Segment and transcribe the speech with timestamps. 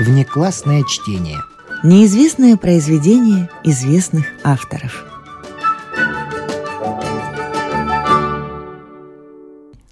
[0.00, 1.42] Внеклассное чтение.
[1.82, 5.04] Неизвестное произведение известных авторов.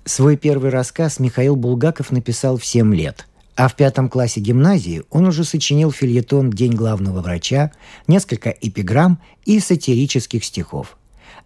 [0.06, 3.26] Свой первый рассказ Михаил Булгаков написал в 7 лет.
[3.54, 7.72] А в пятом классе гимназии он уже сочинил фильетон «День главного врача»,
[8.06, 10.96] несколько эпиграмм и сатирических стихов.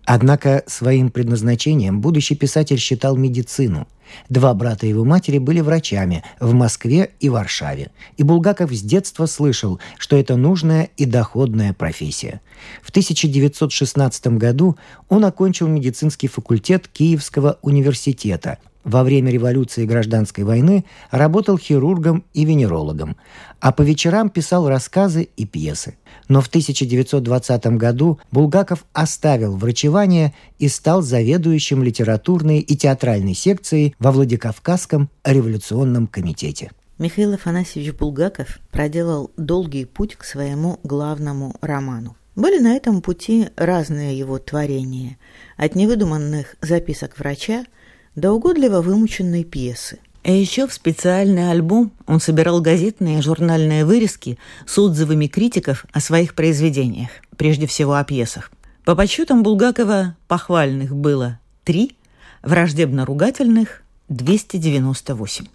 [0.05, 3.87] Однако своим предназначением будущий писатель считал медицину.
[4.29, 9.81] Два брата его матери были врачами в Москве и Варшаве, и Булгаков с детства слышал,
[9.99, 12.41] что это нужная и доходная профессия.
[12.83, 14.77] В 1916 году
[15.09, 22.45] он окончил медицинский факультет Киевского университета– во время революции и гражданской войны работал хирургом и
[22.45, 23.17] венерологом,
[23.61, 25.97] а по вечерам писал рассказы и пьесы.
[26.29, 34.13] Но в 1920 году Булгаков оставил врачевание и стал заведующим литературной и театральной секцией во
[34.13, 36.71] Владикавказском революционном комитете.
[36.99, 42.17] Михаил Афанасьевич Булгаков проделал долгий путь к своему главному роману.
[42.35, 45.19] Были на этом пути разные его творения,
[45.57, 47.65] от невыдуманных записок врача–
[48.15, 49.99] до угодливо вымученной пьесы.
[50.25, 56.01] А еще в специальный альбом он собирал газетные и журнальные вырезки с отзывами критиков о
[56.01, 58.53] своих произведениях, прежде всего о пьесах.
[58.85, 61.97] По подсчетам Булгакова похвальных было три,
[62.43, 65.47] враждебно-ругательных– 298.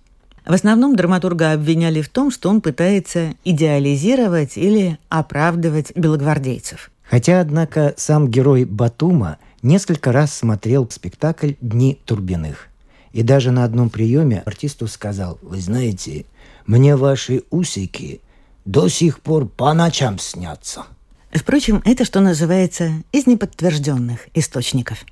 [0.46, 6.90] В основном драматурга обвиняли в том, что он пытается идеализировать или оправдывать белогвардейцев.
[7.04, 12.68] Хотя, однако, сам герой Батума несколько раз смотрел спектакль «Дни Турбиных».
[13.14, 16.26] И даже на одном приеме артисту сказал, «Вы знаете,
[16.66, 18.22] мне ваши усики
[18.66, 20.86] до сих пор по ночам снятся».
[21.32, 25.06] Впрочем, это, что называется, из неподтвержденных источников.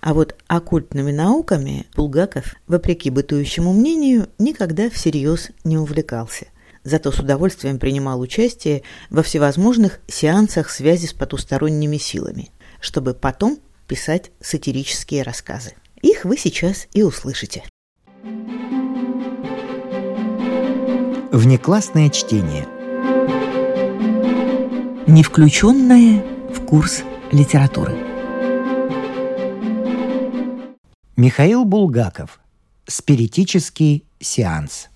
[0.00, 6.46] А вот оккультными науками Булгаков, вопреки бытующему мнению, никогда всерьез не увлекался.
[6.82, 13.58] Зато с удовольствием принимал участие во всевозможных сеансах связи с потусторонними силами, чтобы потом
[13.90, 15.74] писать сатирические рассказы.
[16.00, 17.64] Их вы сейчас и услышите.
[21.32, 22.68] Внеклассное чтение.
[25.08, 26.22] Не включенное
[26.54, 27.02] в курс
[27.32, 27.96] литературы.
[31.16, 32.38] Михаил Булгаков.
[32.86, 34.88] Спиритический сеанс.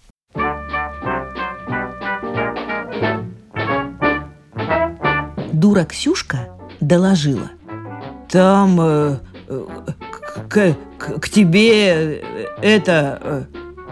[5.53, 6.49] Дура Ксюшка
[6.81, 7.51] доложила–
[8.29, 9.17] там э,
[10.49, 13.45] к, к, к тебе э, это э,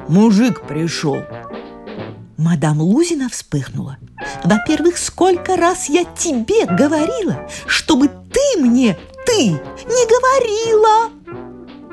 [0.09, 1.19] мужик пришел.
[2.37, 3.99] Мадам Лузина вспыхнула.
[4.45, 11.11] Во-первых, сколько раз я тебе говорила, чтобы ты мне, ты, не говорила.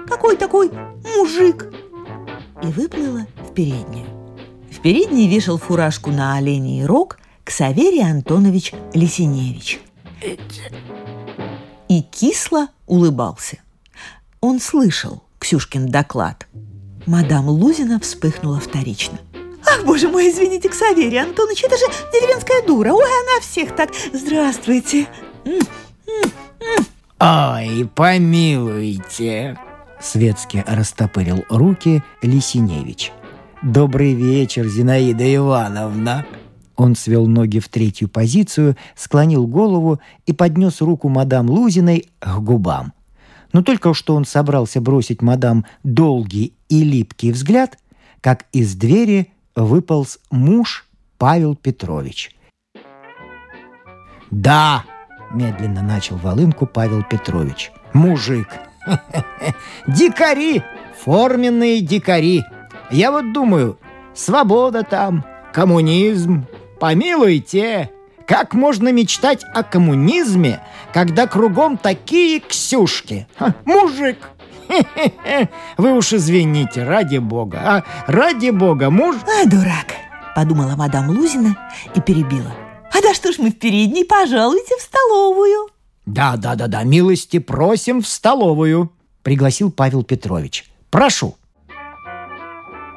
[0.07, 0.71] Какой такой
[1.15, 1.71] мужик?
[2.63, 4.07] И выплыла в переднюю.
[4.71, 9.81] В передней вешал фуражку на оленей рог Ксаверий Антонович Лисиневич
[11.89, 13.57] и кисло улыбался.
[14.39, 16.47] Он слышал Ксюшкин доклад.
[17.05, 19.19] Мадам Лузина вспыхнула вторично.
[19.65, 22.91] «Ах, боже мой, извините, Ксаверий Антонович, это же деревенская дура.
[22.93, 23.89] Ой, она всех так...
[24.13, 25.07] Здравствуйте!»
[27.19, 29.57] «Ой, помилуйте!»
[29.99, 33.11] Светски растопырил руки Лисиневич.
[33.61, 36.25] «Добрый вечер, Зинаида Ивановна!»
[36.79, 42.93] Он свел ноги в третью позицию, склонил голову и поднес руку мадам Лузиной к губам.
[43.51, 47.77] Но только что он собрался бросить мадам долгий и липкий взгляд,
[48.21, 52.33] как из двери выполз муж Павел Петрович.
[54.31, 54.85] «Да!»–
[55.33, 57.73] медленно начал волынку Павел Петрович.
[57.91, 58.47] «Мужик!
[59.87, 60.63] Дикари!
[61.03, 62.41] Форменные дикари!
[62.89, 63.77] Я вот думаю,
[64.13, 66.45] свобода там, коммунизм,
[66.79, 67.91] Помилуйте,
[68.25, 70.61] как можно мечтать о коммунизме,
[70.93, 73.27] когда кругом такие Ксюшки?
[73.37, 74.17] Ха, мужик!
[75.77, 79.17] Вы уж извините, ради бога, а ради бога, муж...
[79.23, 79.87] А, дурак,
[80.35, 81.57] подумала мадам Лузина
[81.95, 82.53] и перебила.
[82.93, 85.69] А да что ж мы в передней, пожалуйте в столовую.
[86.05, 88.91] Да, да, да, да, милости просим в столовую,
[89.21, 90.65] пригласил Павел Петрович.
[90.91, 91.35] Прошу.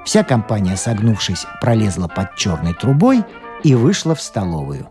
[0.05, 3.25] Вся компания, согнувшись, пролезла под черной трубой–
[3.65, 4.89] и вышла в столовую.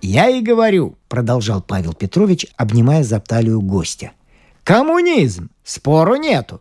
[0.00, 4.12] «Я и говорю»,— продолжал Павел Петрович, обнимая за талию гостя.
[4.64, 5.50] «Коммунизм!
[5.64, 6.60] Спору нету.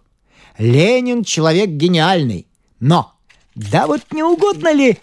[0.57, 2.47] Ленин— человек гениальный.
[2.79, 3.13] Но,
[3.55, 4.99] да вот не угодно ли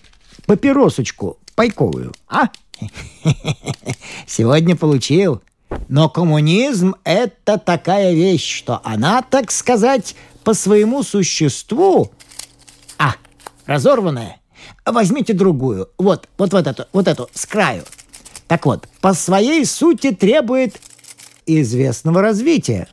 [0.47, 2.49] папиросочку пайковую, а?
[4.27, 5.43] Сегодня получил.
[5.89, 10.15] Но коммунизм— это такая вещь, что она, так сказать,
[10.45, 12.11] по своему существу,
[12.97, 13.15] а,
[13.67, 14.41] разорванная,
[14.93, 15.91] возьмите другую.
[15.99, 17.85] Вот, вот, вот эту, вот эту, с краю.
[18.47, 20.81] Так вот, по своей сути требует
[21.47, 22.89] известного развития.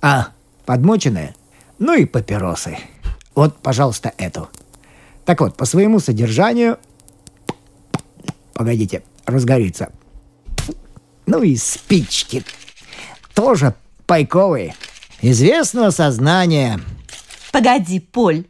[0.00, 0.28] А,
[0.66, 1.34] подмоченная?
[1.78, 2.78] Ну и папиросы.
[3.34, 4.48] Вот, пожалуйста, эту.
[5.24, 6.78] Так вот, по своему содержанию...
[8.52, 9.90] Погодите, разгорится.
[11.26, 12.44] Ну и спички.
[13.34, 13.74] Тоже
[14.06, 14.74] пайковые.
[15.22, 16.80] Известного сознания.
[17.50, 18.44] Погоди, Поль.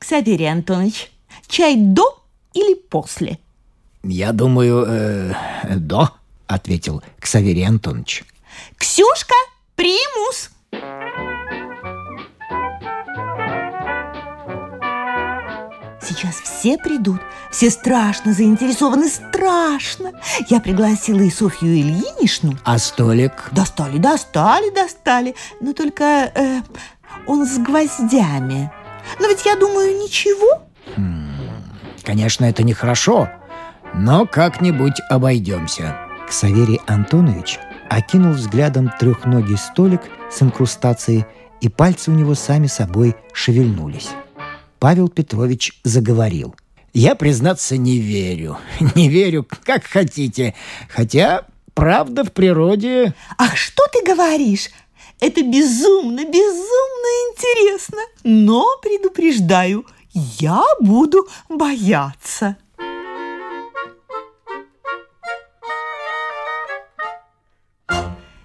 [0.00, 1.12] Ксаверий Антонович,
[1.46, 2.24] чай до
[2.54, 3.38] или после?
[4.02, 5.34] Я думаю, э,
[5.76, 6.10] до,
[6.46, 8.24] ответил Ксаверий Антонович.
[8.78, 9.34] Ксюшка,
[9.76, 10.50] примус!
[16.00, 17.20] Сейчас все придут,
[17.52, 20.12] все страшно заинтересованы, страшно.
[20.48, 22.56] Я пригласила и Софью Ильиничну.
[22.64, 23.50] А столик?
[23.52, 25.34] Достали, достали, достали.
[25.60, 26.62] Но только э,
[27.26, 28.72] он с гвоздями.
[29.18, 30.62] Но ведь я думаю, ничего.
[32.02, 33.28] Конечно, это нехорошо,
[33.94, 35.96] но как-нибудь обойдемся.
[36.28, 37.58] Ксаверий Антонович
[37.88, 41.26] окинул взглядом трехногий столик с инкрустацией,
[41.60, 44.10] и пальцы у него сами собой шевельнулись.
[44.78, 46.54] Павел Петрович заговорил.
[46.92, 48.58] «Я, признаться, не верю.
[48.94, 50.54] Не верю, как хотите.
[50.88, 54.70] Хотя, правда в природе...» Ах, что ты говоришь?
[55.20, 57.98] Это безумно, безумно интересно.
[58.24, 62.56] Но предупреждаю, я буду бояться.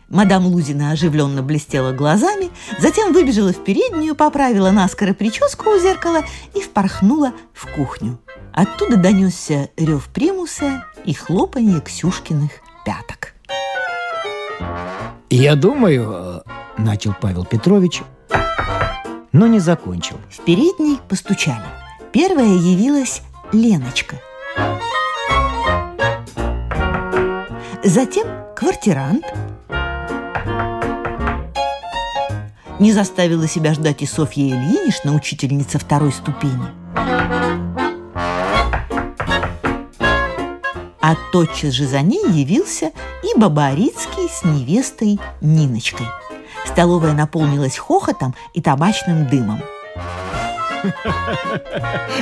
[0.10, 2.50] Мадам Лузина оживленно блестела глазами,
[2.80, 6.24] затем выбежала в переднюю, поправила наскоро прическу у зеркала
[6.54, 8.20] и впорхнула в кухню.
[8.54, 12.52] Оттуда донесся рев примуса и хлопанье Ксюшкиных
[12.86, 13.34] пяток.
[15.30, 16.35] «Я думаю...»—
[16.78, 18.04] начал Павел Петрович,
[19.32, 20.18] но не закончил.
[20.30, 21.66] В передней постучали.
[22.12, 24.18] Первая явилась Леночка.
[27.84, 29.26] Затем квартирант.
[32.80, 36.66] Не заставила себя ждать и Софья Ильинична, учительница второй ступени.
[41.02, 42.92] А тотчас же за ней явился
[43.24, 46.08] и Бабарицкий с невестой Ниночкой.
[46.76, 49.64] Столовая наполнилась хохотом и табачным дымом.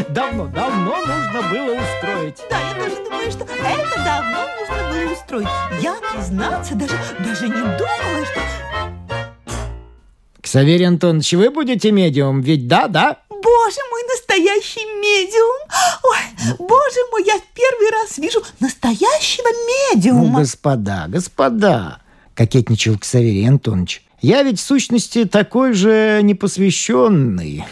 [0.09, 2.37] Давно, давно нужно было устроить.
[2.51, 5.47] Да, я тоже думаю, что это давно нужно было устроить.
[5.81, 6.93] Я, признаться, даже,
[7.25, 8.41] даже не думала, что...
[10.39, 13.17] Ксаверий Антонович, вы будете медиум, ведь да, да?
[13.31, 15.67] Боже мой, настоящий медиум!
[16.03, 20.41] Ой, боже мой, я в первый раз вижу настоящего Ну, медиума.
[20.41, 21.97] господа, господа,
[22.35, 24.03] кокетничал Ксаверий Антонович.
[24.23, 27.65] Я ведь в сущности такой же непосвященный.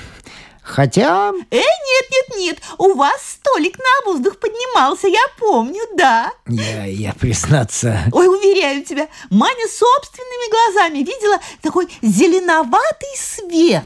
[0.61, 1.31] Хотя...
[1.49, 6.33] Э, нет, нет, нет, у вас столик на воздух поднимался, я помню, да.
[6.47, 8.01] Я, я признаться...
[8.11, 13.85] Ой, уверяю тебя, Маня собственными глазами видела такой зеленоватый свет.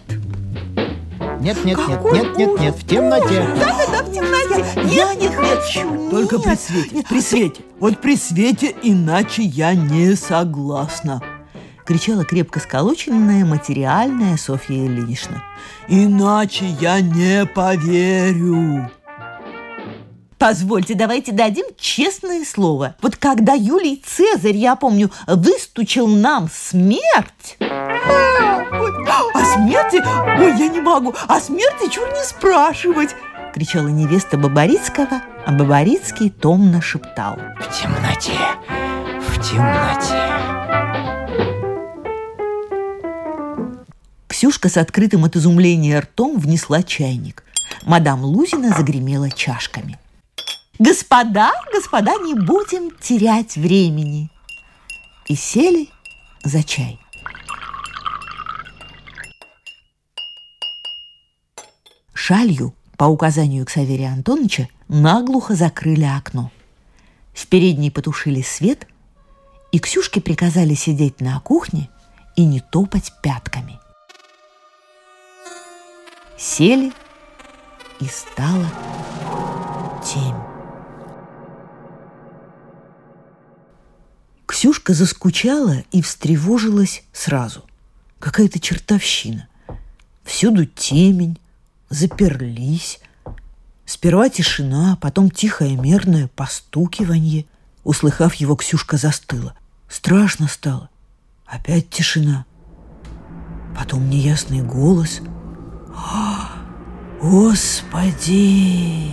[1.42, 3.48] Нет, нет, нет, Какой нет, нет, нет, в темноте.
[3.60, 4.96] Да-да-да, в темноте.
[4.96, 6.60] Я не хочу, Только при нет.
[6.60, 7.62] свете, Нет, при свете.
[7.80, 11.22] Вот при свете, иначе я не согласна.
[11.86, 15.44] Кричала крепко сколоченная материальная Софья Ильинична.
[15.88, 18.90] Иначе я не поверю.
[20.38, 22.95] Позвольте, давайте дадим честное слово.
[23.02, 27.57] Вот когда Юлий Цезарь, я помню, выстучил нам смерть...
[27.62, 28.64] А,
[29.33, 30.04] О смерти?
[30.40, 31.16] Ой, я не могу.
[31.28, 33.16] О смерти чур не спрашивать.
[33.54, 37.38] Кричала невеста Бабарицкого, а Бабарицкий томно шептал.
[37.57, 38.38] В темноте,
[39.21, 40.34] в темноте.
[44.35, 47.45] Ксюшка с открытым от изумления ртом внесла чайник.
[47.83, 49.97] Мадам Лузина загремела чашками.
[50.77, 54.30] «Господа, господа, не будем терять времени!»
[55.27, 55.87] И сели
[56.44, 56.99] за чай.
[62.13, 66.51] Шалью, по указанию Ксаверия Антоновича, наглухо закрыли окно.
[67.33, 68.85] В передней потушили свет,
[69.71, 71.89] и Ксюшке приказали сидеть на кухне
[72.35, 73.80] и не топать пятками.
[76.47, 76.94] Сели,
[77.99, 78.68] и стала
[80.06, 80.35] темь.
[84.45, 87.66] Ксюшка заскучала и встревожилась сразу.
[88.19, 89.47] Какая-то чертовщина.
[90.23, 91.40] Всюду темень,
[91.90, 92.99] заперлись.
[93.87, 97.47] Сперва тишина, потом тихое мерное постукивание.
[97.83, 99.56] Услыхав его, Ксюшка застыла.
[99.90, 100.92] Страшно стало.
[101.47, 102.45] Опять тишина.
[103.75, 105.21] Потом неясный голос.
[107.22, 109.10] Господи!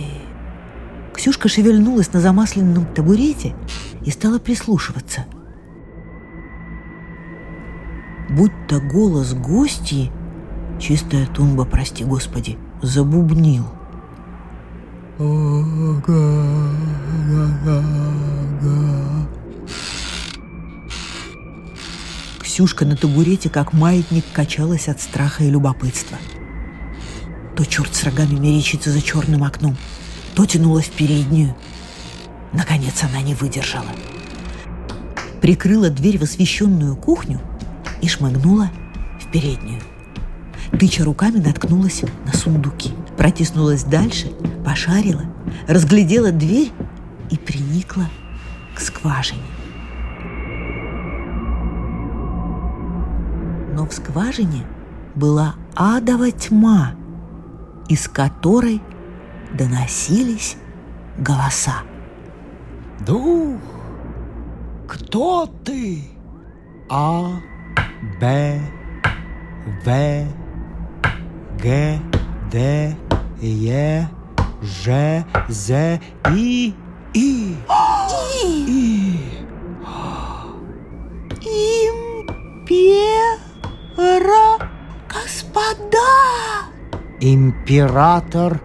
[1.13, 3.55] Ксюшка шевельнулась на замасленном табурете
[4.05, 5.25] и стала прислушиваться.
[8.29, 10.11] Будь то голос гостьи,
[10.79, 13.65] чистая тумба, прости господи, забубнил.
[22.41, 26.17] Ксюшка на табурете, как маятник, качалась от страха и любопытства.
[27.55, 29.77] То черт с рогами мерещится за черным окном–
[30.35, 31.55] то тянулась в переднюю.
[32.51, 33.89] Наконец она не выдержала.
[35.41, 37.39] Прикрыла дверь в освещенную кухню
[38.01, 38.69] и шмыгнула
[39.19, 39.81] в переднюю.
[40.79, 42.91] Тыча руками наткнулась на сундуки.
[43.17, 44.31] Протиснулась дальше,
[44.65, 45.23] пошарила,
[45.67, 46.71] разглядела дверь
[47.29, 48.09] и приникла
[48.75, 49.41] к скважине.
[53.75, 54.65] Но в скважине
[55.15, 56.93] была адова тьма,
[57.87, 58.81] из которой
[59.53, 60.57] доносились
[61.17, 61.83] голоса.
[63.05, 63.59] Дух,
[64.87, 66.03] кто ты?
[66.89, 67.39] А,
[68.19, 68.59] Б,
[69.85, 70.27] В,
[71.61, 71.99] Г,
[72.51, 72.95] Д,
[73.41, 74.07] Е,
[74.61, 75.99] Ж, З,
[76.31, 76.73] И,
[77.13, 77.55] И.
[78.67, 79.19] И.
[82.65, 84.57] Импера,
[85.09, 86.72] господа!
[87.25, 88.61] Император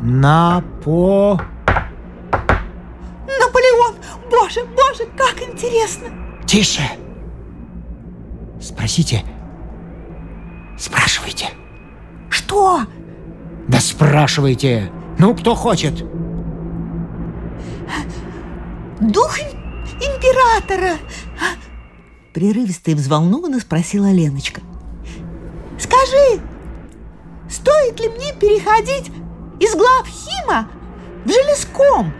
[0.00, 1.40] Напо...
[3.26, 3.96] Наполеон!
[4.30, 6.06] Боже, боже, как интересно!
[6.46, 6.82] Тише!
[8.60, 9.24] Спросите.
[10.78, 11.46] Спрашивайте.
[12.30, 12.82] Что?
[13.66, 14.92] Да спрашивайте.
[15.18, 16.04] Ну, кто хочет.
[19.00, 19.40] Дух
[20.00, 20.98] императора.
[22.32, 24.60] Прерывисто и взволнованно спросила Леночка.
[25.80, 26.40] Скажи,
[27.68, 29.10] стоит ли мне переходить
[29.60, 30.68] из глав Хима
[31.24, 32.12] в Железком?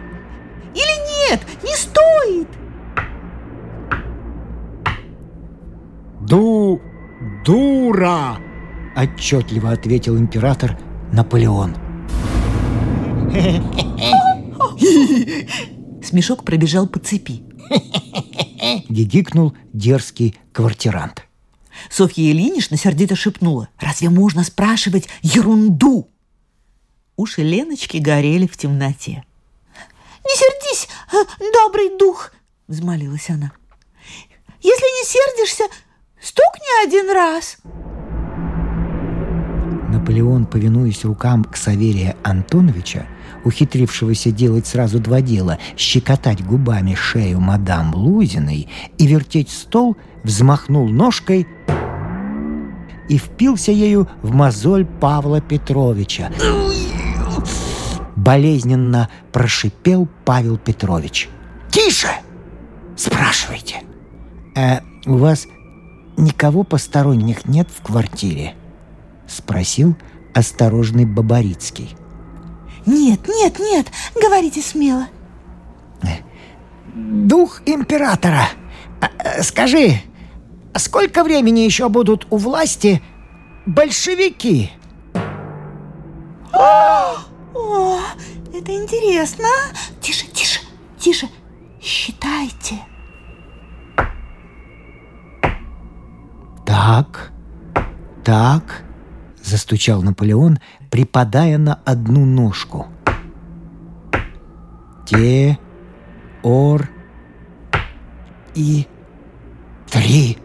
[0.75, 2.47] Или нет, не стоит?
[6.21, 6.79] Ду...
[7.43, 8.37] дура!
[8.95, 10.77] Отчетливо ответил император
[11.11, 11.75] Наполеон.
[16.03, 17.41] Смешок пробежал по цепи.
[18.89, 21.28] Гигикнул дерзкий квартирант.
[21.89, 23.69] Софья Ильинична сердито шепнула.
[23.79, 26.09] «Разве можно спрашивать ерунду?»
[27.15, 29.23] Уши Леночки горели в темноте.
[30.23, 31.17] «Не сердись, э,
[31.53, 32.33] добрый дух!»—
[32.67, 33.51] взмолилась она.
[34.61, 35.63] «Если не сердишься,
[36.21, 37.57] стукни один раз!»
[39.89, 43.07] Наполеон, повинуясь рукам Ксаверия Антоновича,
[43.45, 48.67] ухитрившегося делать сразу два дела– щекотать губами шею мадам Лузиной
[48.97, 51.47] и вертеть стол, взмахнул ножкой
[53.07, 56.29] и впился ею в мозоль Павла Петровича
[58.19, 61.29] болезненно прошипел Павел Петрович.
[61.71, 62.09] «Тише!
[62.95, 63.83] Спрашивайте.
[64.55, 65.47] А у вас
[66.17, 68.55] никого посторонних нет в квартире?»
[69.27, 69.95] Спросил
[70.33, 71.95] осторожный Бабарицкий.
[72.89, 73.87] «Нет, нет, нет,
[74.19, 75.07] говорите смело».
[76.95, 78.49] «Дух императора,
[78.99, 80.01] а, скажи,
[80.75, 83.03] сколько времени еще будут у власти
[83.67, 84.71] большевики?»
[86.51, 87.15] О,
[88.51, 89.47] это интересно.
[90.01, 90.59] Тише, тише,
[90.97, 91.29] тише.
[91.79, 92.79] Считайте.
[96.65, 97.31] Так,
[98.25, 98.83] так,
[99.43, 102.87] застучал Наполеон, припадая на одну ножку.
[105.05, 105.57] Те,
[106.43, 106.89] ор
[108.55, 108.87] и
[109.89, 110.37] три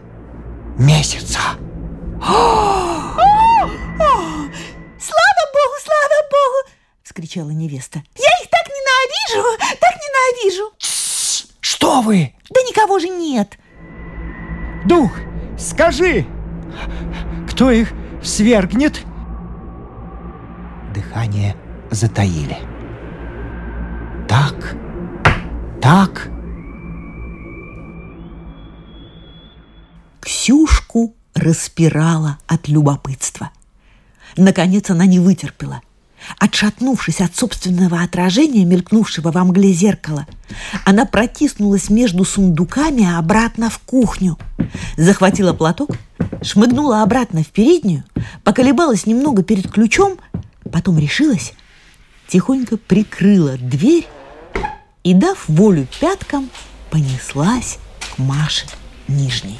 [0.77, 1.39] месяца.
[7.15, 8.03] вскричала невеста.
[8.17, 9.57] «Я их так ненавижу!
[9.79, 10.73] Так ненавижу!»
[11.61, 12.33] Что вы?
[12.49, 13.57] Да никого же нет!
[14.85, 15.11] Дух,
[15.57, 16.25] скажи,
[17.49, 19.01] кто их свергнет?
[21.05, 21.55] Дыхание
[21.91, 22.57] затаили.
[24.27, 24.75] Так,
[25.81, 26.29] так.
[30.19, 33.51] Ксюшку распирала от любопытства.
[34.35, 35.81] Наконец она не вытерпела–
[36.39, 40.25] Отшатнувшись от собственного отражения, мелькнувшего во мгле зеркала,
[40.85, 44.37] она протиснулась между сундуками обратно в кухню.
[44.97, 45.91] Захватила платок,
[46.41, 48.03] шмыгнула обратно в переднюю,
[48.43, 50.17] поколебалась немного перед ключом,
[50.69, 51.53] потом решилась,
[52.27, 54.07] тихонько прикрыла дверь
[55.03, 56.49] и, дав волю пяткам,
[56.89, 57.77] понеслась
[58.15, 58.65] к Маше
[59.07, 59.59] Нижней.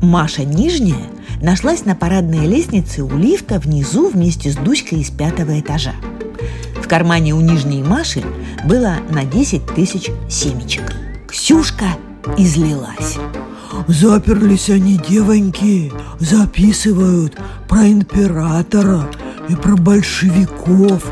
[0.00, 1.10] Маша Нижняя
[1.42, 5.94] нашлась на парадной лестнице у лифта внизу вместе с Дуськой из пятого этажа.
[6.82, 8.22] В кармане у нижней Маши
[8.64, 10.94] было на 10 тысяч семечек.
[11.28, 11.86] Ксюшка
[12.38, 13.18] излилась.
[13.86, 17.36] Заперлись они, девоньки, записывают
[17.68, 19.08] про императора
[19.48, 21.04] и про большевиков.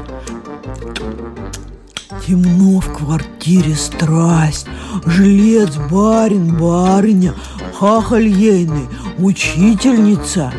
[2.27, 4.67] Темно в квартире страсть,
[5.05, 7.35] жилец, барин, барыня,
[7.79, 10.53] хахаль ейный, учительница.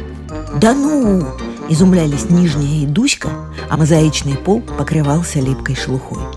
[0.61, 1.25] Да ну!
[1.69, 3.29] Изумлялись нижняя и Дуська,
[3.69, 6.36] а мозаичный пол покрывался липкой шелухой.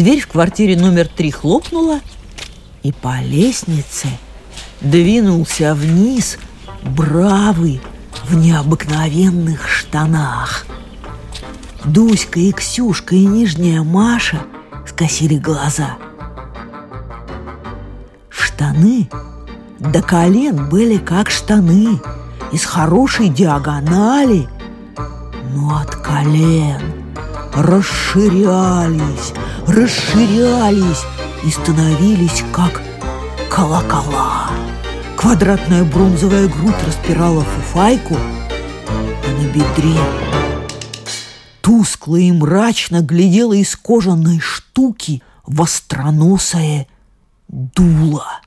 [0.00, 2.00] Дверь в квартире номер три хлопнула,
[2.82, 4.08] и по лестнице
[4.80, 6.38] двинулся вниз
[6.82, 7.82] бравый
[8.24, 10.64] в необыкновенных штанах.
[11.84, 14.40] Дуська и Ксюшка и нижняя Маша
[14.86, 15.98] скосили глаза.
[18.30, 19.10] Штаны
[19.80, 22.00] до колен были как штаны,
[22.52, 24.48] из хорошей диагонали,
[25.54, 26.80] но от колен
[27.54, 29.34] расширялись,
[29.70, 31.04] расширялись
[31.44, 32.82] и становились как
[33.50, 34.50] колокола.
[35.16, 40.00] Квадратная бронзовая грудь распирала фуфайку, а на бедре
[41.60, 46.86] тускло и мрачно глядела из кожаной штуки востроносое
[47.48, 48.40] дуло.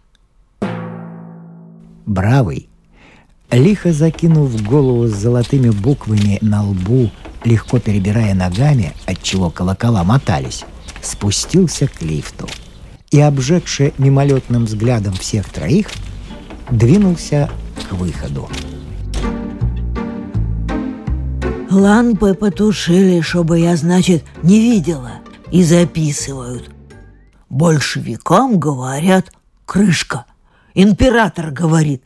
[2.06, 2.70] Бравый,
[3.52, 7.12] лихо закинув голову с золотыми буквами на лбу,
[7.44, 10.66] легко перебирая ногами, отчего колокола мотались,
[11.04, 12.48] спустился к лифту
[13.12, 15.88] и, обжегши мимолетным взглядом всех троих,
[16.72, 17.50] двинулся
[17.90, 18.50] к выходу.
[21.70, 25.14] Лампы потушили, чтобы я, значит, не видела,
[25.52, 26.70] и записывают.
[27.50, 29.32] Большевикам говорят
[29.66, 30.26] крышка.
[30.76, 32.04] Император говорит.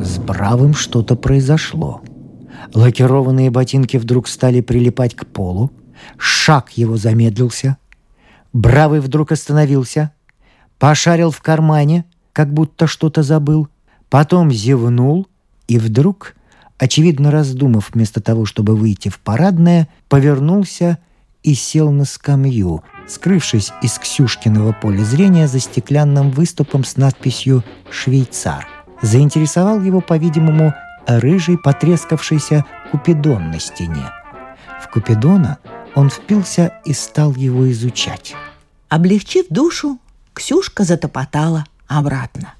[0.00, 2.02] С Бравым что-то произошло.
[2.74, 5.70] Лакированные ботинки вдруг стали прилипать к полу,
[6.16, 7.76] шаг его замедлился.
[8.52, 10.12] Бравый вдруг остановился,
[10.78, 13.68] пошарил в кармане, как будто что-то забыл,
[14.10, 15.26] потом зевнул
[15.66, 16.34] и вдруг,
[16.78, 20.98] очевидно раздумав вместо того, чтобы выйти в парадное, повернулся
[21.42, 28.66] и сел на скамью, скрывшись из Ксюшкиного поля зрения за стеклянным выступом с надписью «Швейцар».
[29.02, 30.74] Заинтересовал его, по-видимому,
[31.06, 34.10] рыжий потрескавшийся купидон на стене.
[34.82, 35.58] В купидона
[35.94, 38.34] он впился и стал его изучать.
[38.88, 39.98] Облегчив душу,
[40.32, 42.54] Ксюшка затопотала обратно.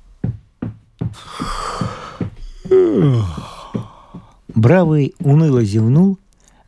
[4.48, 6.18] Бравый уныло зевнул,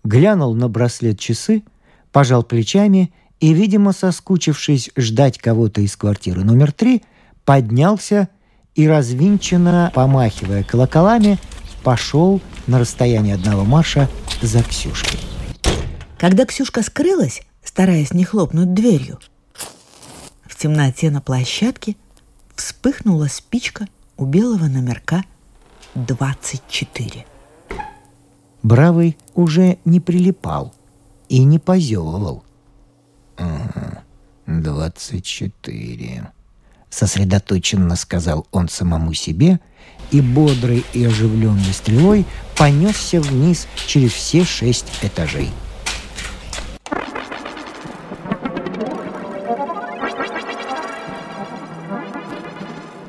[0.04, 1.62] глянул на браслет часы,
[2.10, 7.02] пожал плечами и, видимо, соскучившись ждать кого-то из квартиры номер три,
[7.44, 8.28] поднялся
[8.74, 11.38] и, развинченно помахивая колоколами,
[11.84, 14.08] пошел на расстояние одного марша
[14.42, 15.20] за Ксюшкой.
[16.18, 19.18] Когда Ксюшка скрылась, стараясь не хлопнуть дверью,
[20.44, 21.96] в темноте на площадке
[22.54, 25.24] вспыхнула спичка у белого номерка
[25.94, 27.26] 24.
[28.62, 30.74] Бравый уже не прилипал
[31.28, 32.44] и не позевывал.
[33.36, 34.02] «Ага,
[34.46, 36.32] двадцать четыре»,—
[36.90, 39.60] сосредоточенно сказал он самому себе—
[40.10, 42.24] и бодрой и оживленной стрелой
[42.56, 45.50] понесся вниз через все шесть этажей.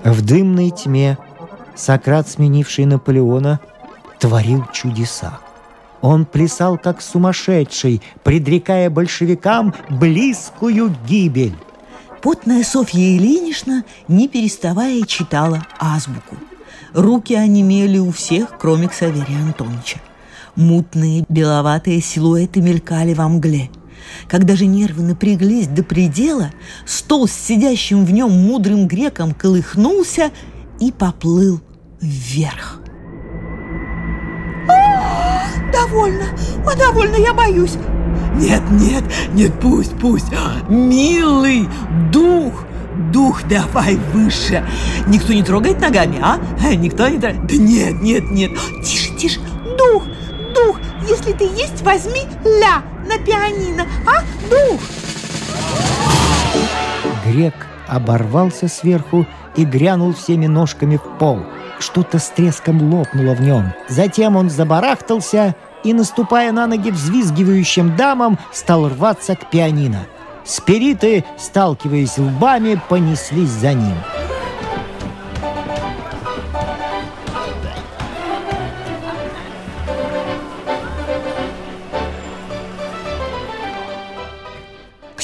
[0.08, 1.18] В дымной тьме
[1.76, 3.60] Сократ, сменивший Наполеона,
[4.20, 5.40] творил чудеса.
[6.00, 11.58] Он плясал как сумасшедший, предрекая большевикам близкую гибель.
[12.22, 16.38] Потная Софья Ильинична, не переставая, читала азбуку.
[16.94, 20.00] Руки онемели у всех, кроме Ксаверия Антоновича.
[20.56, 23.70] Мутные беловатые силуэты мелькали во мгле.
[24.28, 26.52] Когда же нервы напряглись до предела,
[26.86, 30.32] стол с сидящим в нем мудрым греком колыхнулся
[30.80, 31.62] и поплыл
[32.02, 32.80] вверх.
[35.72, 36.26] Довольно,
[36.66, 37.78] о, довольно, я боюсь.
[38.36, 40.28] Нет, нет, нет, пусть, пусть.
[40.70, 41.68] Милый
[42.12, 42.66] дух,
[43.12, 44.66] дух давай выше.
[45.08, 46.40] Никто не трогает ногами, а?
[46.64, 47.48] Э, никто не трогает.
[47.48, 48.52] Да нет, нет, нет.
[48.84, 49.40] Тише, тише.
[49.78, 50.04] Дух,
[50.54, 54.22] дух, если ты есть, возьми ля на пианино, а?
[54.50, 54.82] Дух.
[57.26, 57.54] Грек
[57.88, 61.40] оборвался сверху и грянул всеми ножками в пол.
[61.80, 63.74] Что-то с треском лопнуло в нем.
[63.88, 70.08] Затем он забарахтался и, наступая на ноги взвизгивающим дамам, стал рваться к пианино.
[70.44, 73.96] Спириты, сталкиваясь лбами, понеслись за ним.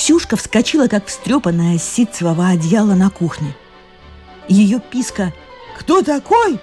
[0.04, 3.56] Ксюшка вскочила, как встрепанная с ситцевого одеяла на кухне.
[4.50, 5.32] Ее писка
[5.80, 6.60] «Кто такой?»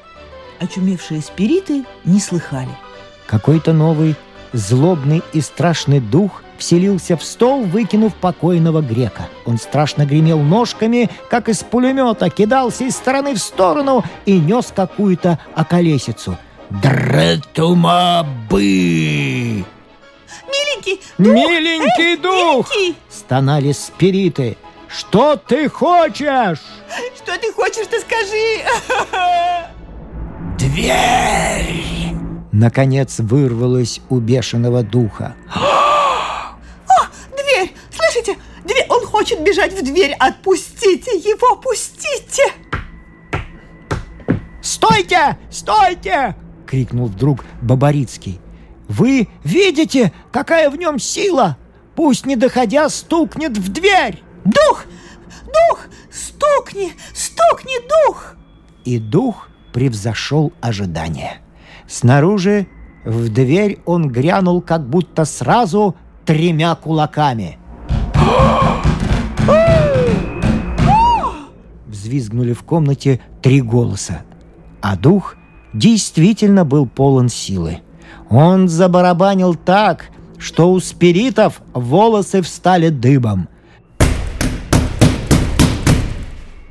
[0.59, 2.69] очумевшие спириты не слыхали.
[3.27, 4.15] Какой-то новый,
[4.53, 9.31] злобный и страшный дух вселился в стол, выкинув покойного грека.
[9.47, 15.39] Он страшно гремел ножками, как из пулемета, кидался из стороны в сторону и нес какую-то
[15.55, 16.37] околесицу.
[16.69, 18.21] «Дретумабы!»
[20.47, 21.35] Миленький, дух!
[21.35, 22.97] «Миленький дух!» миленький!
[23.31, 24.57] Стонали спириты.
[24.89, 26.59] «Что ты хочешь?»
[27.15, 28.65] Что ты хочешь, ты скажи!
[30.59, 32.17] «Дверь!»
[32.51, 35.37] Наконец вырвалось у бешеного духа.
[37.31, 37.73] Дверь!
[37.95, 38.37] Слышите?
[38.65, 38.87] Дверь!
[38.89, 40.17] Он хочет бежать в дверь!
[40.19, 41.55] Отпустите его!
[41.55, 42.43] Пустите!
[44.61, 45.39] «Стойте!
[45.53, 46.35] Стойте!»—
[46.67, 48.41] крикнул вдруг Бабарицкий.
[48.89, 51.57] «Вы видите, какая в нем сила?
[51.95, 54.87] Пусть, не доходя, стукнет в дверь!» Дух!
[55.47, 55.87] Дух!
[56.11, 56.93] Стукни!
[57.15, 58.37] Стукни, дух!
[58.85, 61.39] И дух превзошел ожидания.
[61.87, 62.67] Снаружи
[63.05, 67.59] в дверь он грянул как будто сразу тремя кулаками.
[71.87, 74.23] Взвизгнули в комнате три голоса.
[74.81, 75.37] А дух
[75.75, 77.81] действительно был полон силы.
[78.29, 80.07] Он забарабанил так,
[80.41, 83.49] что у спиритов волосы встали дыбом.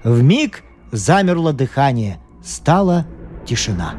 [0.03, 3.05] В миг замерло дыхание, стала
[3.45, 3.95] тишина.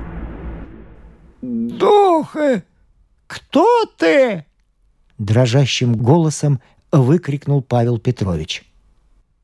[1.41, 2.65] «Духы!
[3.29, 4.45] Кто ты?»
[5.19, 8.65] Дрожащим голосом выкрикнул Павел Петрович.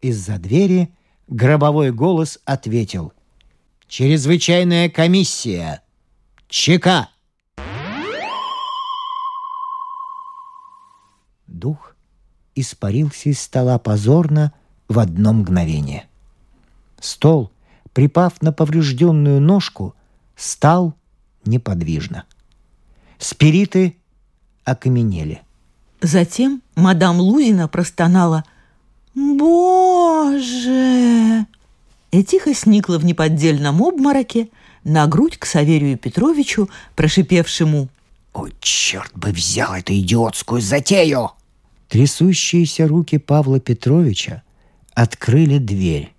[0.00, 0.90] Из-за двери
[1.28, 3.12] гробовой голос ответил.
[3.86, 5.82] «Чрезвычайная комиссия!
[6.48, 7.10] ЧК!»
[11.56, 11.96] Дух
[12.54, 14.52] испарился из стола позорно
[14.88, 16.06] в одно мгновение.
[17.00, 17.50] Стол,
[17.94, 19.94] припав на поврежденную ножку,
[20.36, 20.94] стал
[21.46, 22.24] неподвижно.
[23.18, 23.96] Спириты
[24.64, 25.40] окаменели.
[26.02, 28.44] Затем мадам Лузина простонала
[29.14, 30.66] «Боже!»
[32.10, 34.50] и тихо сникла в неподдельном обмороке
[34.84, 37.88] на грудь к Саверию Петровичу, прошипевшему
[38.34, 41.30] «О, черт бы взял эту идиотскую затею!»
[41.88, 44.42] Трясущиеся руки Павла Петровича
[44.94, 46.12] открыли дверь.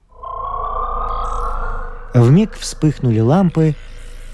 [2.14, 3.76] Вмиг вспыхнули лампы,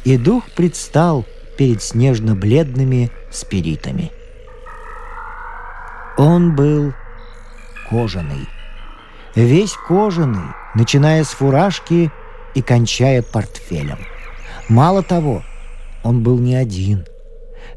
[0.04, 1.26] и дух предстал
[1.58, 4.12] перед снежно-бледными спиритами.
[6.18, 6.94] Он был
[7.90, 8.48] кожаный.
[9.36, 12.12] Весь кожаный, начиная с фуражки
[12.54, 13.98] и кончая портфелем.
[14.70, 15.44] Мало того,
[16.04, 17.06] он был не один.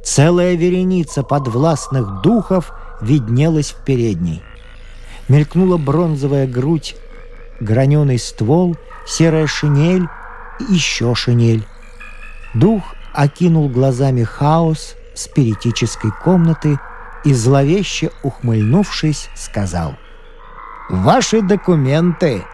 [0.04, 4.42] Целая вереница подвластных духов виднелась в передней.
[5.28, 6.96] Мелькнула бронзовая грудь,
[7.60, 10.08] граненый ствол, серая шинель
[10.60, 11.66] и еще шинель.
[12.54, 12.82] Дух
[13.12, 16.78] окинул глазами хаос спиритической комнаты
[17.24, 19.96] и, зловеще ухмыльнувшись, сказал
[20.88, 22.44] «Ваши документы,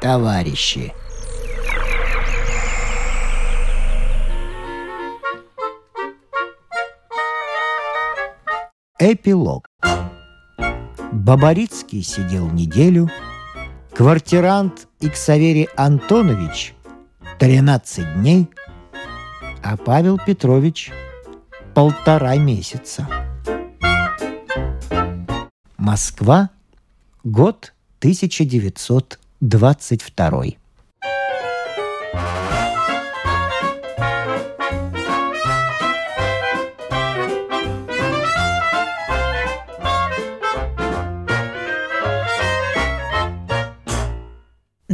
[0.00, 0.92] товарищи!»
[8.98, 9.69] Эпилог
[11.12, 13.08] Бабарицкий сидел неделю,
[13.92, 16.74] квартирант Иксаверий Антонович–
[17.40, 18.48] 13 дней,
[19.62, 20.92] а Павел Петрович–
[21.74, 23.06] полтора месяца.
[25.76, 26.50] Москва,
[27.24, 30.59] год 1922.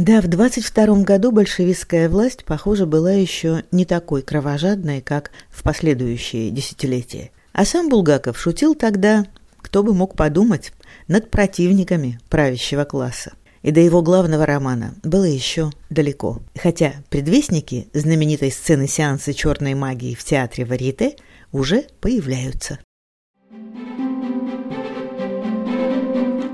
[0.07, 6.49] Да, в 22 году большевистская власть, похоже, была еще не такой кровожадной, как в последующие
[6.49, 7.31] десятилетия.
[7.51, 9.25] А сам Булгаков шутил тогда,
[9.57, 10.71] кто бы мог подумать,
[11.09, 13.33] над противниками правящего класса.
[13.63, 16.41] И до его главного романа было еще далеко.
[16.57, 21.17] Хотя предвестники знаменитой сцены сеанса черной магии в театре Варьете
[21.51, 22.79] уже появляются.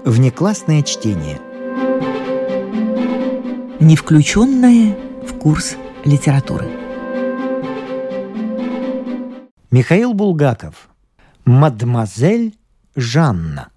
[0.06, 1.40] Внеклассное чтение.
[3.84, 4.96] «Не включенное
[5.28, 6.70] в курс литературы».
[9.72, 10.88] Михаил Булгаков
[11.44, 12.56] Мадемуазель
[12.96, 13.68] Жанна.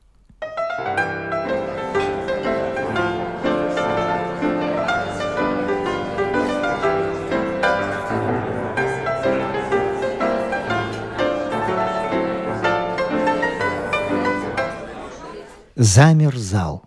[15.74, 16.85] Замер зал.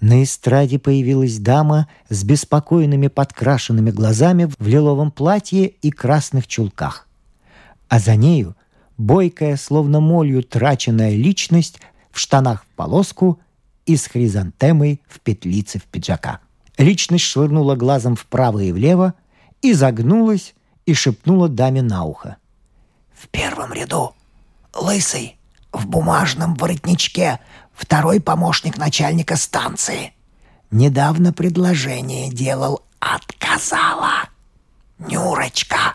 [0.00, 7.08] На эстраде появилась дама с беспокойными подкрашенными глазами в лиловом платье и красных чулках.
[7.88, 8.54] А за нею
[8.96, 11.80] бойкая, словно молью траченная личность
[12.12, 13.40] в штанах в полоску
[13.86, 16.40] и с хризантемой в петлице в пиджака.
[16.76, 19.14] Личность швырнула глазом вправо и влево,
[19.62, 20.54] и загнулась
[20.86, 22.36] и шепнула даме на ухо.
[23.12, 24.14] «В первом ряду
[24.74, 25.37] лысый,
[25.72, 27.40] в бумажном воротничке,
[27.74, 30.12] второй помощник начальника станции.
[30.70, 34.28] Недавно предложение делал, отказала.
[34.98, 35.94] Нюрочка.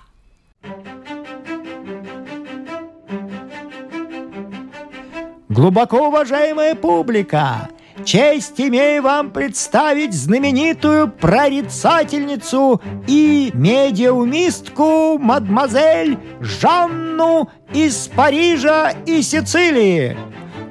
[5.50, 7.70] Глубоко уважаемая публика,
[8.04, 20.18] честь имею вам представить знаменитую прорицательницу и медиумистку мадемуазель Жанну из Парижа и Сицилии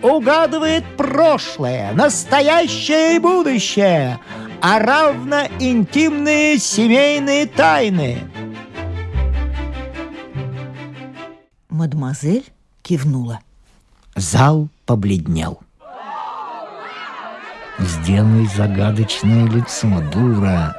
[0.02, 4.18] угадывает прошлое, настоящее и будущее,
[4.60, 8.18] а равно интимные семейные тайны.
[11.68, 12.44] Мадемуазель
[12.82, 13.40] кивнула.
[14.14, 15.60] Зал побледнел.
[17.78, 20.76] «Сделай загадочное лицо, дура!»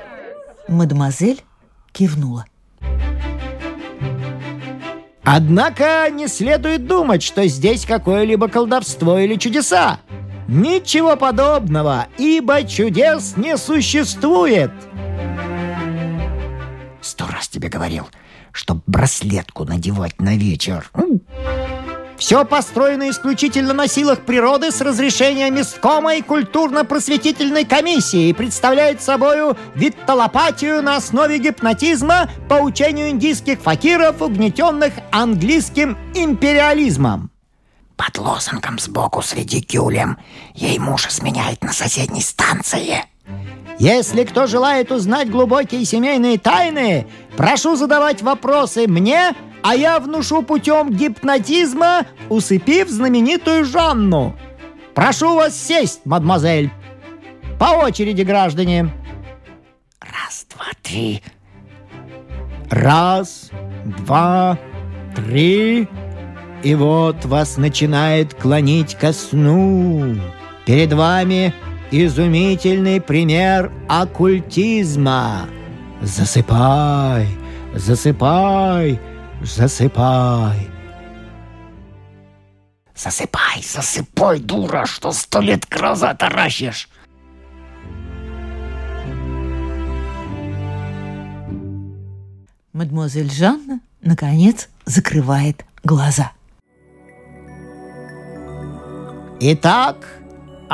[0.67, 1.43] Мадемуазель
[1.91, 2.45] кивнула.
[5.23, 9.99] Однако не следует думать, что здесь какое-либо колдовство или чудеса.
[10.47, 14.71] Ничего подобного, ибо чудес не существует.
[17.01, 18.07] Сто раз тебе говорил,
[18.51, 20.91] чтоб браслетку надевать на вечер.
[22.23, 29.57] Все построено исключительно на силах природы с разрешения месткома и культурно-просветительной комиссии и представляет собою
[29.75, 37.29] виттолопатию на основе гипнотизма по учению индийских факиров, угнетенных английским империализмом.
[37.97, 40.17] Под лозунгом сбоку с редикюлем
[40.53, 43.03] ей мужа сменяет на соседней станции.
[43.83, 50.91] Если кто желает узнать глубокие семейные тайны, прошу задавать вопросы мне– а я внушу путем
[50.91, 54.35] гипнотизма, усыпив знаменитую Жанну.
[54.93, 56.69] Прошу вас сесть, мадемуазель.
[57.57, 58.89] По очереди, граждане.
[60.01, 61.23] Раз, два, три.
[62.69, 63.51] Раз,
[63.99, 64.59] два,
[65.15, 65.87] три.
[66.61, 70.17] И вот вас начинает клонить ко сну.
[70.65, 71.53] Перед вами
[71.91, 75.47] изумительный пример оккультизма.
[76.01, 77.27] Засыпай,
[77.75, 78.99] засыпай,
[79.41, 80.69] засыпай.
[82.95, 86.89] Засыпай, засыпай, дура, что сто лет глаза таращишь.
[92.73, 96.31] Мадемуазель Жанна, наконец, закрывает глаза.
[99.39, 100.22] Итак,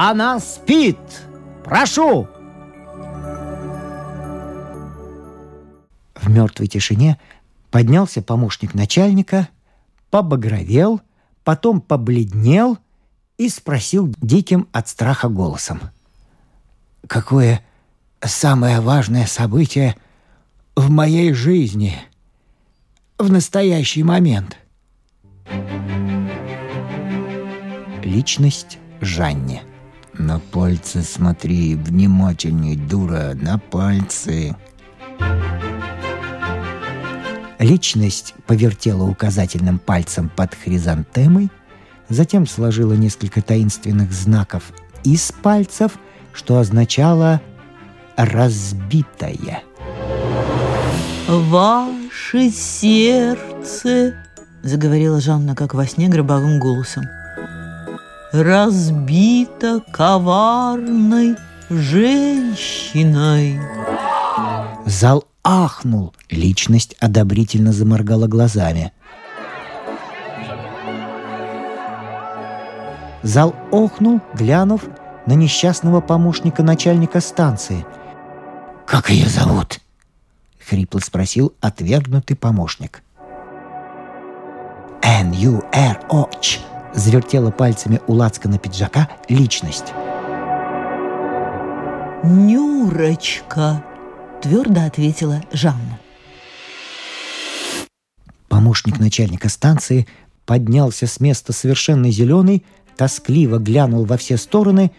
[0.08, 0.98] она спит.
[1.64, 2.28] Прошу.
[6.16, 7.18] В мертвой тишине
[7.72, 9.48] Поднялся помощник начальника,
[10.10, 11.02] побагровел,
[11.44, 12.80] потом побледнел
[13.38, 15.80] и спросил диким от страха голосом.
[17.08, 17.64] «Какое
[18.22, 19.96] самое важное событие
[20.76, 21.96] в моей жизни
[23.18, 24.58] в настоящий момент?»
[28.04, 29.64] Личность Жанне.
[30.20, 34.54] «На пальцы смотри, внимательней, дура, на пальцы!»
[37.58, 41.50] Личность повертела указательным пальцем под хризантемой,
[42.10, 44.74] затем сложила несколько таинственных знаков
[45.06, 45.94] из пальцев,
[46.34, 47.40] что означало
[48.18, 49.64] «разбитое».
[51.30, 54.16] «Ваше сердце»,—
[54.64, 57.06] заговорила Жанна, как во сне, гробовым голосом,
[58.32, 61.36] «разбито коварной
[61.70, 63.60] женщиной».
[64.86, 66.14] Зал ахнул.
[66.30, 68.92] Личность одобрительно заморгала глазами.
[73.24, 74.84] Зал охнул, глянув
[75.26, 77.86] на несчастного помощника начальника станции.
[78.86, 79.80] «Как ее зовут?»—
[80.70, 83.04] хрипло спросил отвергнутый помощник.
[85.02, 86.60] «Н-Ю-Р-О-Ч!»—
[86.94, 89.94] завертела пальцами у лацкана пиджака личность.
[92.24, 93.84] «Нюрочка!»
[94.42, 96.00] твердо ответила Жанна.
[98.48, 100.08] Помощник начальника станции
[100.46, 102.66] поднялся с места совершенно зеленый,
[102.98, 104.92] тоскливо глянул во все стороны,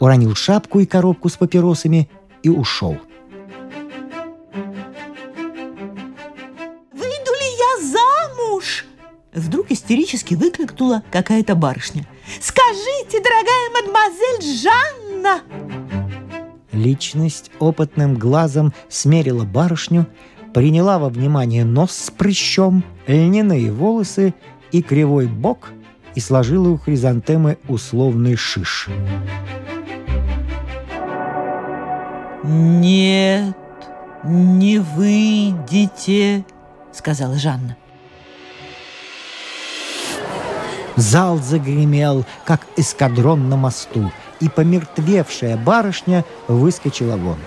[0.00, 2.08] уронил шапку и коробку с папиросами
[2.42, 2.98] и ушел.
[9.36, 12.06] Вдруг истерически выкрикнула какая-то барышня.
[12.40, 15.42] Скажите, дорогая мадемуазель Жанна!
[16.72, 20.06] Личность опытным глазом смерила барышню,
[20.54, 24.32] приняла во внимание нос с прыщом, льняные волосы
[24.72, 25.70] и кривой бок
[26.14, 28.88] и сложила у хризантемы условный шиш.
[32.42, 33.54] «Нет,
[34.24, 36.46] не выйдете»,—
[36.92, 37.76] сказала Жанна.
[40.96, 47.38] Зал загремел, как эскадрон на мосту, и помертвевшая барышня выскочила вон.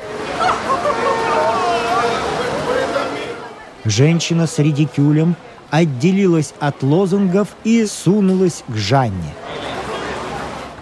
[3.86, 5.36] Женщина с редикюлем
[5.72, 9.34] отделилась от лозунгов и сунулась к Жанне.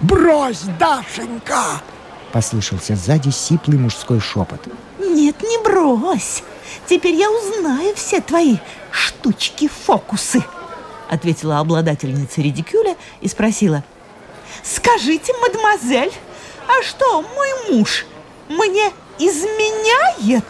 [0.02, 1.82] Брось, Дашенька!
[2.32, 4.68] Послышался сзади сиплый мужской шепот.
[5.00, 6.44] Нет, не брось.
[6.86, 8.58] Теперь я узнаю все твои
[8.92, 10.44] штучки-фокусы.
[11.10, 13.84] Ответила обладательница редикюля и спросила.
[14.64, 16.12] Скажите, мадемуазель,
[16.68, 18.06] а что, мой муж
[18.50, 20.44] мне изменяет?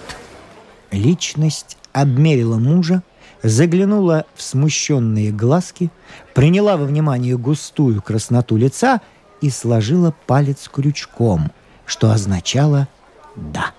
[0.91, 3.03] Личность обмерила мужа,
[3.43, 5.91] заглянула в смущенные глазки,
[6.33, 9.01] приняла во внимание густую красноту лица
[9.41, 11.51] и сложила палец крючком,
[11.85, 12.87] что означало
[13.35, 13.73] «да».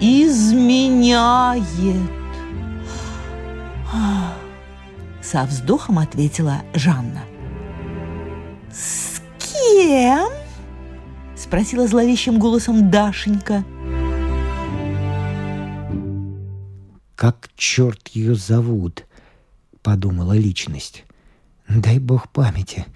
[0.00, 1.66] «Изменяет!»
[5.22, 7.22] Со вздохом ответила Жанна.
[8.72, 10.28] С кем?
[11.36, 13.64] Спросила зловещим голосом Дашенька.
[17.14, 19.04] «Как черт ее зовут?»—
[19.82, 21.04] подумала личность.
[21.68, 22.86] «Дай бог памяти.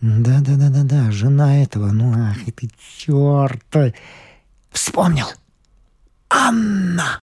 [0.00, 3.94] Да-да-да-да-да, жена этого, ну ах, это черт!»
[4.70, 5.26] «Вспомнил!
[6.30, 7.23] Анна!»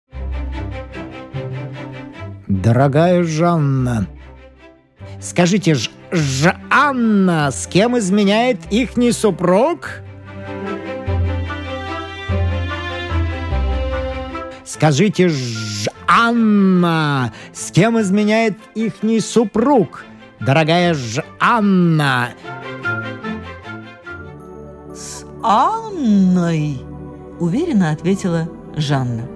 [2.62, 4.06] «Дорогая Жанна,
[5.20, 10.02] скажите ж, ж Анна, с кем изменяет ихний супруг?»
[14.64, 20.06] Скажите ж, Анна, с кем изменяет ихний супруг?
[20.40, 22.30] Дорогая ж Анна.
[24.94, 26.82] С Анной,
[27.40, 29.33] уверенно ответила Жанна.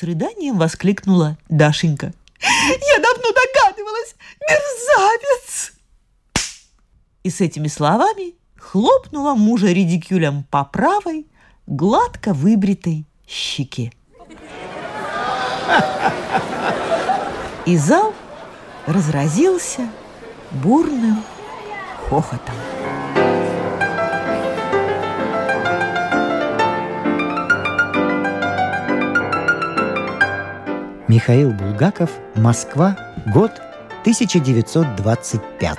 [0.00, 2.14] С рыданием воскликнула Дашенька.
[2.40, 4.14] Я давно догадывалась!
[4.40, 5.72] Мерзавец!
[7.22, 11.26] И с этими словами хлопнула мужа редикюлем по правой,
[11.66, 13.92] гладко выбритой щеке.
[17.66, 18.14] И зал
[18.86, 19.86] разразился
[20.50, 21.22] бурным
[22.08, 22.54] хохотом.
[31.20, 33.52] Михаил Булгаков, Москва, год
[34.04, 35.78] 1925.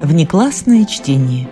[0.00, 1.46] Внеклассное чтение.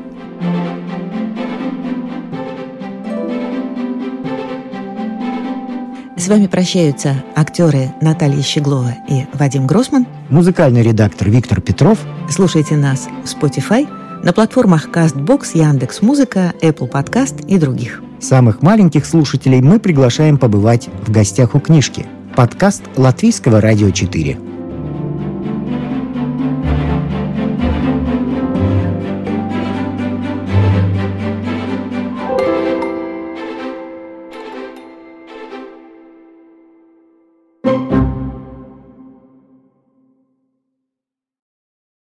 [6.17, 10.09] С вами прощаются актеры Наталья Щеглова и Вадим Гросман.
[10.29, 12.05] Музыкальный редактор Виктор Петров.
[12.31, 13.89] Слушайте нас в Spotify,
[14.23, 18.03] на платформах CastBox, Яндекс.Музыка, Apple Podcast и других.
[18.21, 22.07] Самых маленьких слушателей мы приглашаем побывать в гостях у книжки.
[22.37, 24.48] Подкаст Латвийского радио 4.